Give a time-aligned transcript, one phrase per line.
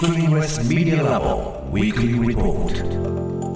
[0.00, 3.49] Screenless Media Lab Weekly Report.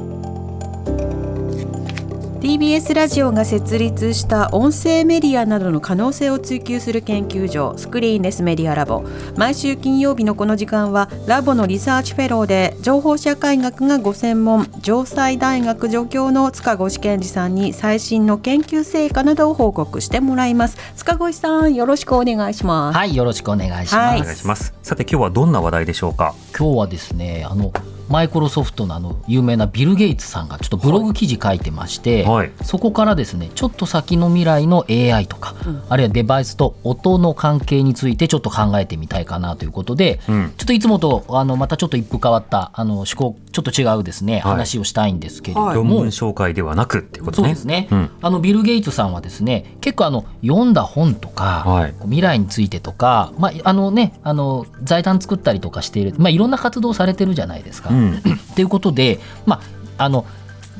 [2.44, 9.02] TBS ラジオが設立した音声メディアなどの可能性を追求する研究所スクリーンレスメディアラボ
[9.38, 24.74] 毎週金曜日のこの時間はラボのリサーチフェローで情報社会学がご専門城西大学助教の塚越健司さんに最新の研究成果などを報告してもらいます塚越さんよろしくお願いしますはいよろしくお願いします、はいお願いします。
[24.82, 26.34] さて今日はどんな話題でしょうか？
[26.54, 27.72] 今日はですねあの
[28.08, 32.52] マイクロソフトのあの有名なビル・ゲイツさんがちょっとブログ記事書いてまして、はい。
[32.62, 35.54] そこからですねちょっと先の未来の AI とか、
[35.88, 40.52] あるいはデバイスと音の関係についてちょっと考えてみたいかなということで、うん。
[40.56, 44.42] ちょっといつもとあのまたちょっと一風変わったあの思考ちょっと違うですね、はい。
[44.42, 47.48] 話をしたいんですけれども、論文紹介ではなくっていうことね。
[47.48, 48.10] そうですね、うん。
[48.20, 51.94] あのビル・ゲイツさんはですね結構あの読んだ本とか、はい。
[52.02, 57.90] 未来についてとか、まああのね、あの財団作ったりとかしている、まあ、いろんな活動をされてるじゃないですか。
[57.90, 58.22] うん。
[58.56, 59.60] ということで、ま
[59.96, 60.26] あ、あの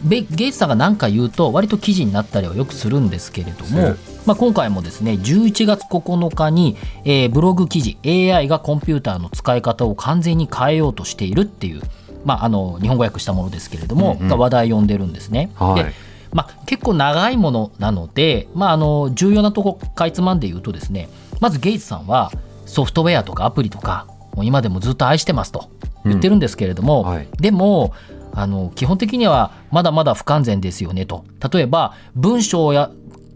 [0.02, 3.94] ベゲイツさんが何か言うと割と記事になったりはよくするんですけれども
[4.26, 11.82] まあ、今回もですね11月9日に、えーブログ記事 AI がコンピューターの使い方を完全に変えようとしているっていう、
[12.24, 14.28] まあ、あの日本語訳したものですけれども、うんうん。
[14.28, 15.50] が話題を呼んでるんですね。
[15.56, 15.84] はい。
[15.84, 15.92] で
[16.34, 21.08] まあ、結構長いものなので、まあ、あの重要なとこかいつまんで言うとですね
[21.40, 22.32] まずゲイツさんは
[22.66, 25.70] ソフトウェアとかアプリとかもう今でもずっと愛してますと
[26.04, 27.28] 言ってるんですけれども、うんはい。
[27.38, 27.94] でも
[28.32, 31.24] あの基本的にはまだまだ不完全ですよねと。
[31.52, 32.90] 例えば文章や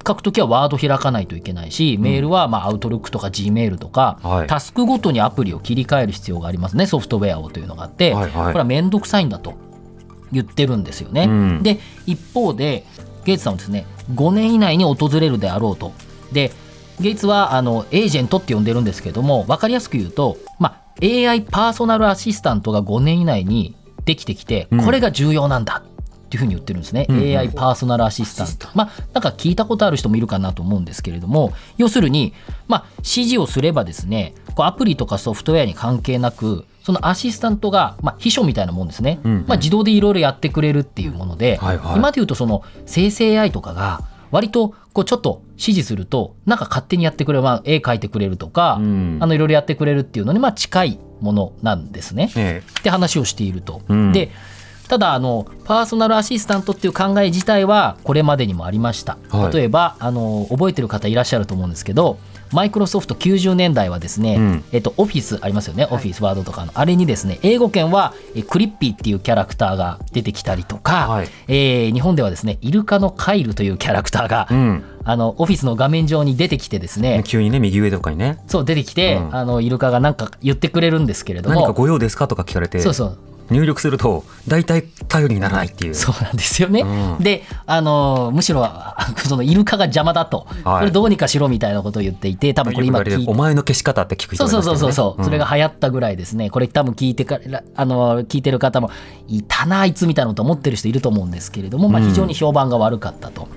[0.09, 4.47] 書くときはワード開かないといけないし、メールはまあアウトルックとか G メールとか、はい。
[4.47, 8.47] タスクごとにアプリを切り替える必要がありますねソフトウェアをというのがあって、はいはい。
[8.47, 9.55] これは面倒くさいんだと
[10.33, 11.25] 言ってるんですよね。
[11.25, 11.63] うん。
[11.63, 12.85] で一方で
[13.25, 15.93] ゲイツさんはですね5年以内に訪れるであろうと。
[16.33, 16.53] で
[17.01, 24.85] ゲイツはあのエージェントって呼んでるんですけども分かりやすく言うと、まあ、AI パーソナルアシスタントが5年以内にできてきてうん。
[24.85, 25.83] これが重要なんだ
[26.29, 28.69] っていうふうに言ってるんですね、うん AI パーソナルアシスタント。
[28.75, 32.35] まあなんか聞いたことある人もいるかなと思うんですけれども要するに、
[32.67, 41.97] まあ、指示をすればですねこうアプリとかソフトウェアに関係なくそのアシスタントが、まあ、秘書みたいなもんですね、うんまあ、自動でいろいろやってくれるっていうもので、はいはい。
[41.97, 44.01] 今で言うとその生成 AI とかが
[44.31, 49.19] 割とこうちょっと指示するとなんか勝手にやってくれる、まあ、絵描いてくれるとか、うん。
[49.21, 52.31] あのいろいろやってくれるっていうのにまあ近いものなんですね。
[52.37, 53.83] えって話をしていると。
[53.89, 54.13] うん。
[54.13, 54.31] で
[54.89, 59.53] ただあのパーソナルアシスタントっていう考え自体はこれまでにもありました、はい。
[59.53, 62.19] 例えばあの覚えてる方いらっしゃると思うんですけど
[62.53, 64.65] マイクロソフト90年代はですね、うん。
[64.73, 66.73] えっと、オフィスありますよね、オフィスワードとかの。
[66.75, 71.29] あれにですね英語圏はえクリッピーっていうキャラクターが出てきたりとか、はい。
[71.49, 74.85] えー日本ではですねイルカのカイルというキャラクターが、えうん。
[75.05, 78.39] あのオフィスの画面上に出てきてですね急にね右上とかにね。
[78.47, 79.37] そう出てきて、うん。
[79.37, 81.57] あのイルカがなんか言ってくれるんですけれども。
[81.57, 82.79] 何かご用ですかとか聞かれて。
[82.81, 83.19] そうそう
[83.51, 85.95] 入力すると大体頼りにならないっていう。
[85.95, 86.81] そうなんですよね。
[86.81, 87.23] うん。
[87.23, 90.79] で、あのむしろあ そのイルカが邪魔だと、はい。
[90.81, 96.51] これどうにかしろみたいなことを言っていて、多分これ今お前の消し方って聞く人そうそうそうそうそう、それがん流行ったぐらいですね。
[96.51, 98.91] これ多分聞いてからあの聞いてる方も
[99.29, 102.09] いたなあいつみたいなのと思ってる人いると思うんですけれども、まあうん。
[102.09, 103.49] 非常に評判が悪かったと。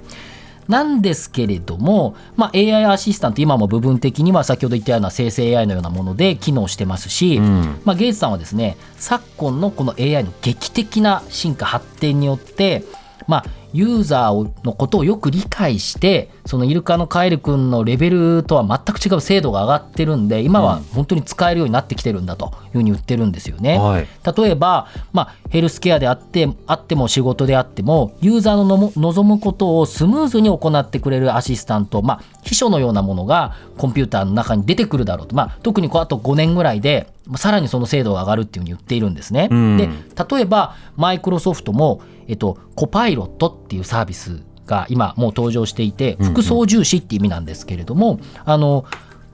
[0.68, 7.82] なんですけれども、まあ、AI アシスタント今も部分的には先ほど言ったような生成 AI のようなもので機能してますし、うん。
[7.84, 12.84] まあ、ゲイツさんはですね昨今のこの AI の劇的な進化発展によって、
[13.28, 23.78] まあ、ユーザーをのことをよく理解してそのイルカのカエル君のレベルとは全く違う精度が上がってるんで今は本当に使えるようになってきてるんだというふうに言ってるんですよね。
[23.78, 39.48] はい例えば、まあ、ヘルスケアであってあっても仕事であってもユーザーの望むことをスムーズに行ってくれるアシスタント、まあ、秘書のようなものがコンピューターの中に出てくるだろうと、まあ、特にこうあと5年ぐらいでまあさらにその精度が上がるっていうふうに言っているんですね。
[39.52, 39.90] うんで
[40.36, 48.84] 例えばマイクロソフトも、えっと、コパイロットっていうサービスが今もう登場していて副操縦士って意味なんですけれども、あの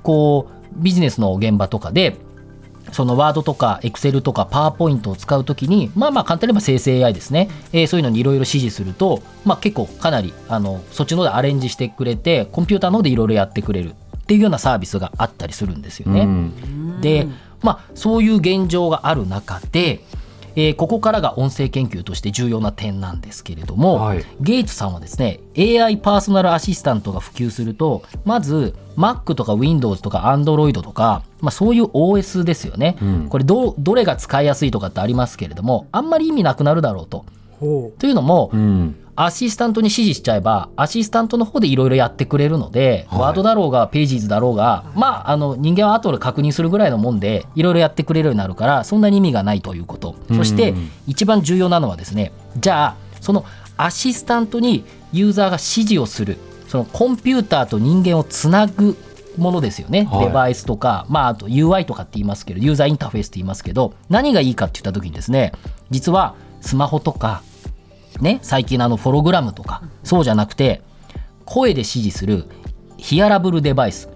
[0.03, 2.15] こうビジネスの現場とかで
[2.91, 13.93] そのワードとかエクセルとかパワーポイントを使うときにまあまあ簡単に言えば生成 AI ですね、えーそういうのにいろいろ指示すると、まあ、結構かなりあのそっちの方でアレンジしてくれてコンピューターの方でいろいろやってくれる。
[13.93, 16.23] っていうようなサービスがあったりするんですよね。
[16.23, 16.99] うん。
[16.99, 17.27] で、
[17.61, 20.01] まあ、そういう現状がある中で、
[20.59, 24.25] えーここからが音声研究として重要な点なんですけれども、はい。
[24.41, 33.29] ゲイツさんはですね AI パーソナルアシスタントが普及するとまず Mac とか Windows とか Android とか、まあ、そういう OS ですよね、うん。
[33.29, 37.25] これどどれが使いやすいとかってありますけれどもあんまり意味なくなるだろうと。
[37.59, 43.19] ほというのも、うんアシスタントに指示しちゃえばアシスタントの方でいろいろやってくれるので、はい。
[43.21, 50.15] ワードだろうがページーズだろうが、まああの人間は後で確認するぐらいのもんでいろいろやってくれるようになるからそんなに意味がないということ。
[50.33, 53.43] そしてうん一番重要なのはですねじゃあその
[53.75, 56.37] アシスタントにユーザーが指示をする
[56.67, 58.95] そのコンピューターと人間をつなぐ
[59.37, 60.25] ものですよね、はい。
[60.27, 65.53] デバイスとか、まあ、あと UI とかって言いますけどユーザーインターフェースって言いますけど何がいいかって言った時にですね
[65.91, 67.43] 実はスマホとか
[68.21, 70.81] ね、最近のあのフォログラムとかそうじゃなくて
[71.45, 72.45] 声で指示する
[72.97, 74.09] ヒアラブルデバイス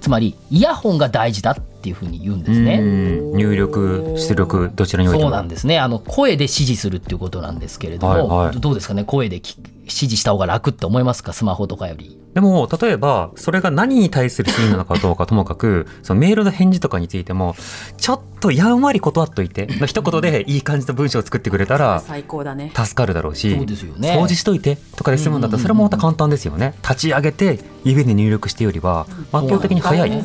[0.00, 2.78] つまりイヤホンが大事だっていうふうに言うんですね。
[2.80, 3.36] うん。
[3.36, 5.30] 入力出力どちらにおいても。
[5.30, 5.80] そうなんですね。
[5.80, 8.60] あの声で指示するっていうことなんですけれども、はいはい。
[8.60, 9.04] どうですかね？
[9.04, 11.32] 声でき指示した方が楽って思いますか？
[11.32, 12.16] スマホとかより。
[12.38, 17.56] でも例えばそれが何に対するシーンなのかどうかともかく そのメールの返事とかについても
[17.96, 22.70] ちょっとやんわり断っといての 一言でいい感じの文章を作ってくれたら最高だね。
[22.76, 24.16] 助かるだろうしそうですよね。
[24.16, 26.74] 掃除しといてとかで済むんだったらそれもまた簡単ですよね。
[26.82, 30.24] 立ち上げて指で入力してよりは圧倒的に早い。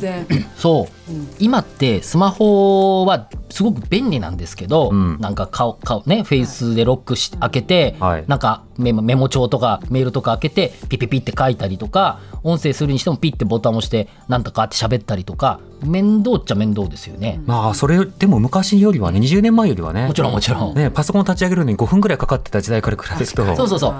[0.55, 1.27] そう、うん。
[1.39, 5.17] 今ってスマホはすごく便利なんですけど、うん。
[5.19, 8.25] なんか顔顔ねフェイスでロックし開けて、はい。
[8.27, 20.07] なんかメモメモ帳とかメールとか開けてピピピって書いたりとか音声するにしてもピッてボタンを押してなんとかって喋ったりとか面倒っちゃ面倒ですよね、まあそれでも昔よりはね20年前よりはね。
[20.07, 23.55] もちろんもちろん、ねパソコン立ち上げるのに5分ぐらいかかってた時代から比べると。
[23.55, 23.93] そうそうそう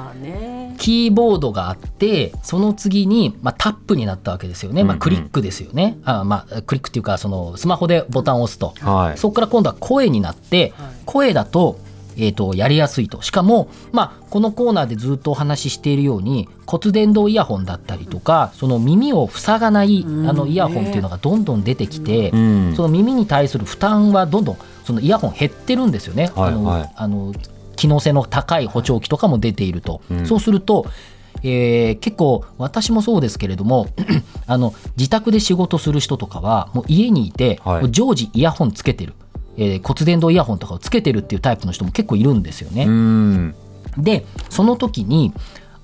[0.74, 9.18] キーボードがあってその次に、まあ、タップになったわけですよね、まあ、クリックですよね、あまあ、クリックっていうかそのスマホでボタンを押すと、はい。
[9.18, 10.94] そこから今度は声になって、はい。
[11.06, 11.80] 声だと,、
[12.16, 13.22] えー、とやりやすいと。
[13.22, 20.30] しかも、まあ、このコーナーでずっとお話ししているように骨伝導イヤホンだったりとかその耳を塞がないうん。
[20.30, 22.74] あのイヤホンっていうのがどんどん出てきて、うん。
[22.76, 26.32] その耳に対する負担はどんどんそのイヤホン減ってるんですよね。
[26.36, 26.92] あのはいはい。
[26.96, 27.34] あの
[27.76, 30.26] 機能性の高い補聴器とかも出ていると、うん。
[30.26, 30.86] そうすると、
[31.44, 33.88] えー結構私もそうですけれども
[34.48, 37.92] あの自宅で仕事する人とかはもう家にいて、はい。
[37.92, 39.14] 常時イヤホンつけてる、
[39.58, 42.86] えー骨伝導イヤホンとかをつけてるっていうタイプの人も結構いるんですよね。
[42.86, 43.56] うん。
[43.98, 45.34] でその時に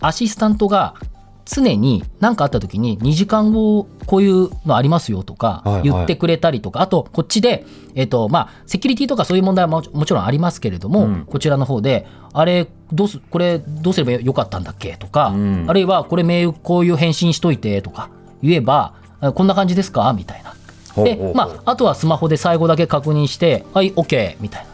[0.02, 0.96] アシスタントが
[1.50, 7.66] 常に何かあった時に2時間後こういうのありますよとかはいはい言ってくれたりとか、あとこっちで、
[7.96, 18.10] えっとまあ、セキュリティとかそういう問題はももちろんありますけれども、うんこちらの方であれどうすこれどうすればよかったんだっけとか、うんあるいはこれメールこういう返信しといてとか
[18.42, 20.54] 言えばあこんな感じですかみたいな。
[21.04, 24.69] でまあ、あとはスマホで最後だけ確認して「はい OK」みたいな。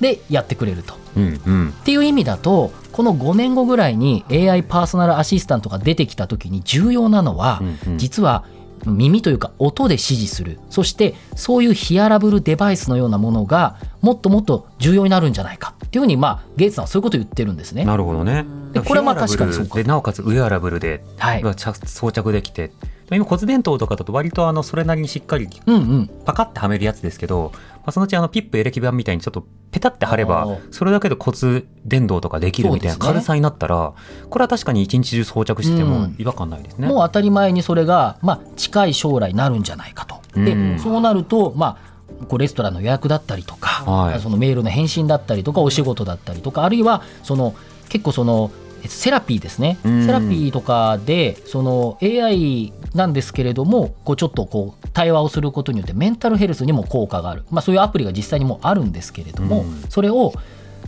[0.00, 0.94] でやってくれると。
[1.16, 1.68] うんうん。
[1.70, 7.98] っていう意味だとこの5年後ぐらいに AI パーソナルアシスタントが出てきた時に重要なのは、うんうん。
[7.98, 8.44] 実は
[8.86, 10.60] 耳というか音で指示する。
[10.70, 15.74] そしてそういうヒアラブルデバイスのようなものがもっともっと重要になるんじゃないか。
[15.84, 17.84] っていうふうにまあゲイツさんはそういうことを言ってるんですね。
[17.84, 18.44] なるほどね。
[18.72, 19.76] でこれはまあ確かにそうか。
[19.76, 22.70] でなおかつウェアラブルではい、装着できて。
[23.10, 26.10] 今骨伝導とかだと割とあのそれなりにしっかりうんうん。
[26.26, 33.92] パカッてはめるやつですけど、まあ、そのうちあのピップエレキ板みたいにちょっとペタって貼ればそれだけで骨伝導とかできるみたいな軽さになったら、
[34.30, 36.16] これは確かに一日中装着してもうん。
[36.18, 36.88] 違和感ないですね。
[36.88, 40.16] もう当たり前にそれが、まあ、近い将来なるんじゃないかと。
[40.34, 40.78] で、うん。
[40.78, 41.78] そうなると、ま
[42.22, 44.20] あ、こうレストランの予約だったりとか、はい。
[44.20, 47.54] そのメールの返信だったりとかお仕事だったりとかあるいはその
[47.88, 48.50] 結構その
[48.86, 50.06] セラピーですね、うん。
[50.06, 59.82] セラピーとかでその AI なんですけれどもこうちょっとこう対話をすることによってメンタルヘルスにも効果がある、まあ、そういうアプリが実際にもうあるんですけれども、うん。
[59.88, 60.32] それを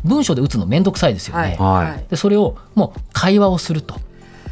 [0.05, 1.57] 文章で打つの面倒くさいですよね。
[1.59, 1.87] はい。
[1.89, 2.07] はい。
[2.09, 3.97] でそれをもう会話をすると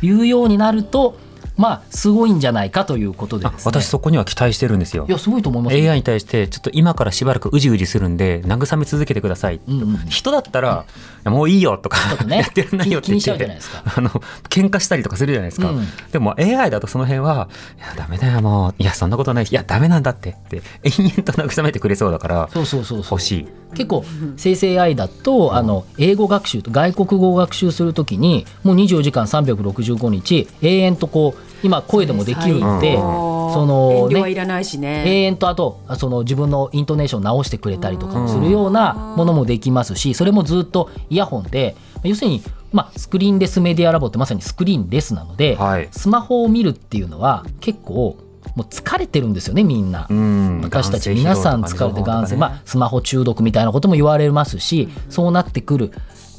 [0.03, 1.17] いうようになると
[1.59, 3.73] まあすごいんじゃないかということであですね。
[3.83, 5.05] 私そこには期待してるんですよ。
[5.09, 5.13] い。
[5.13, 12.39] やすごいと思います AI に対してちょっと今からしばらくうじうじするんで慰め続けてください、うんうん人だったらいやもういいよとかとね。
[12.39, 13.83] やってらんないよって言っ気にしちゃうじてゃないですか。
[13.97, 14.09] あの
[14.49, 18.75] 喧嘩したりとかするじゃないですか、うんでも AI だとその辺はいやダメだよもう。
[18.79, 19.45] いやそんなことない。
[19.45, 23.19] いやダメなんだってって延々と慰めてくれそうだからそうそうそうそう。
[23.19, 23.49] 欲しい。
[23.75, 24.05] 結構
[24.37, 33.29] 生成 AI だとあの英語学習外国語を学習するときにもう24時間365日永遠とこう今声でもできるんでうん。
[33.51, 35.05] そのね遠慮はいらないしね。
[35.07, 45.89] 永遠とあとその自分のイントネーションを直してくれたりとかもするようなものもできますしそれもずっとイヤホンで要するに、まあ、スクリーンレスメディアラボってまさにスクリーンレスなので、はい。
[45.91, 48.17] スマホを見るっていうのは結構
[48.55, 50.07] もう疲れてるんですよねみんな。
[50.09, 50.61] うん。
[50.63, 55.93] 私たち皆さん疲れて眼性、まあ、スマホ中毒みたいなことも言われますし、そうなってくる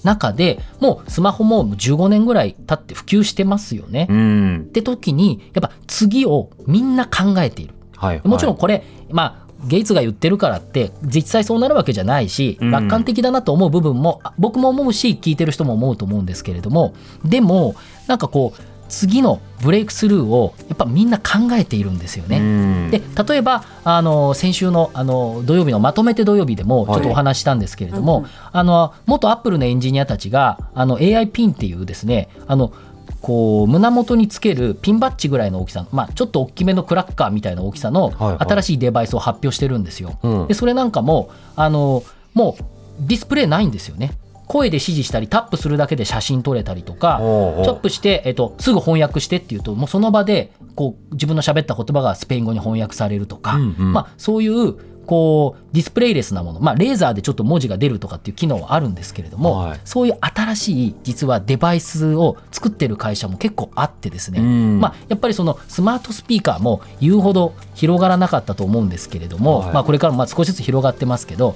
[0.03, 4.07] 中でもうスマホも15年ぐらい経って普及してますよね。
[4.09, 7.73] うっんて時にやっぱ次をみんな考えている。
[7.95, 16.93] はいもちろんこれ、まあゲイツが言ってるからって実際そうなるわけじゃないし、うん楽観的だなと思う部分もあ僕も思うし聞いてる人も思うと思うんですけれども
[17.25, 17.75] でも
[18.07, 22.39] なんかこう次のブレイクスルーをやっぱみんな考えているんですよね。
[22.39, 32.73] うんで例えばあの先週のあの土曜日のまとめて土曜日でもちょっとお話ししたんですけれども、あの元アップルのエンジニアたちがあの AI ピンっていうですねあの
[33.21, 40.17] こう胸元につけるピンバッジぐらいの大きさ、まあ、ちょっと大きめのクラッカーみたいな大きさのはいはい新しいデバイスを発表してるんですよ。
[40.23, 42.03] うんでそれなんかもあの
[42.33, 42.63] もう
[43.07, 44.13] ディスプレイないんですよね。
[44.49, 47.65] 声で指示したりタップするだけで写真撮れたりとかおうおう。
[47.65, 53.93] タップして、えっと、すぐ翻訳してっていうともうその場でこう自分の喋った言葉がスペイン語に翻訳されるとか、うんうん。
[53.93, 59.79] まあ、そういうこうディスプレイレスなもの、まあ、レーザーでちょっと文字が出るとかっていう機能はあるんですけれども、はい。
[59.83, 64.79] そういう新しい実はデバイスを作ってる会社も結構あってですね、うん。
[64.79, 69.73] まあ、やっぱりそのスマートスピーカーも言うほど広がらなかったと思うんですけれども、はい。
[69.73, 71.55] まあ、これからもまあ少しずつ広がってますけど、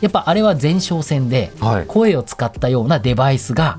[0.00, 1.86] やっぱあれは前哨戦ではい。
[1.86, 3.78] 声を使ったようなデバイスが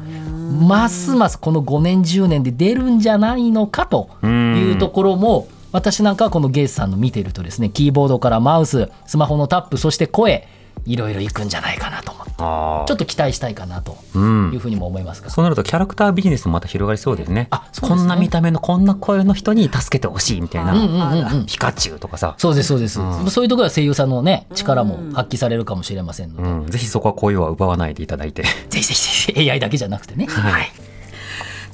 [0.55, 10.48] ますますこの5年10年で出るんじゃないのかというところも私なんかはこのゲイスさんの見てるとですねキーボードからマウススマホのタップそして声
[10.86, 12.32] いろいろいくんじゃないかなと思って。
[12.36, 14.51] ちょっと期待したいかなとうん。
[14.53, 15.29] いうふうにも思いますが。
[15.29, 17.48] そうなるとキャラクタービジネスもまた広がりそうですね。
[17.50, 17.88] あね。
[17.88, 21.46] こんな見た目のこんな声の人に助けてほしいみたいな、うんうんうんうん。
[21.46, 23.32] ピカチュウとかさ、そうですそうです、うん。
[23.32, 28.44] そういうところは声優さんのね力も発揮されるかもしれませんので、うん、ぜひそこは声は奪わないでいただいて。
[28.70, 30.72] ぜひぜひぜひ AI だけじゃなくてね、はい、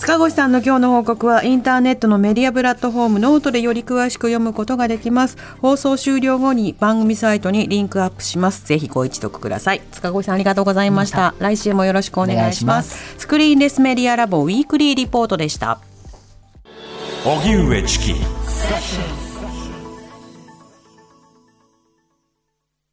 [0.01, 5.37] 塚越さんの今日の報告はインターネットのメディアプラットフォームノートでより詳しく読むことができます。
[5.61, 8.65] 放送終了後に番組サイトにリンクアップします。
[8.65, 9.81] ぜひご一読ください。
[9.91, 11.35] 塚越さんありがとうございました。
[11.37, 13.15] 来週もよろしくお願いします。
[13.19, 15.79] スクリーンレスメディアラボ Weekly Report でした。
[17.23, 18.13] 荻上チキ。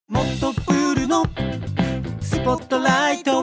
[0.09, 1.25] もっとプールの
[2.21, 3.43] スポットライト